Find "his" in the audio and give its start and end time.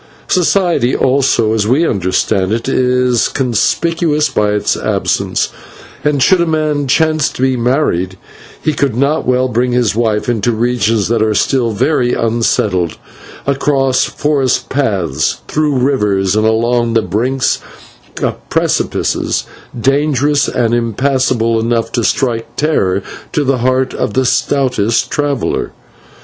9.73-9.95